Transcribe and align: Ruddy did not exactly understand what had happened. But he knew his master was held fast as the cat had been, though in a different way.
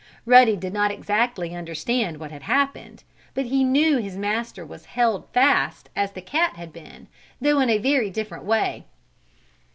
Ruddy 0.25 0.55
did 0.55 0.73
not 0.73 0.89
exactly 0.89 1.55
understand 1.55 2.17
what 2.17 2.31
had 2.31 2.41
happened. 2.41 3.03
But 3.35 3.45
he 3.45 3.63
knew 3.63 3.97
his 3.99 4.17
master 4.17 4.65
was 4.65 4.85
held 4.85 5.29
fast 5.31 5.91
as 5.95 6.13
the 6.13 6.23
cat 6.23 6.55
had 6.55 6.73
been, 6.73 7.07
though 7.39 7.59
in 7.59 7.69
a 7.69 7.77
different 8.09 8.43
way. 8.45 8.85